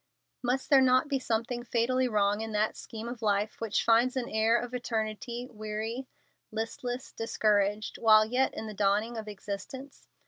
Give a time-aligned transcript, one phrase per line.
[0.41, 4.27] Must there not be something fatally wrong in that scheme of life which finds an
[4.27, 6.07] heir of eternity weary,
[6.51, 10.07] listless, discouraged, while yet in the dawning of existence?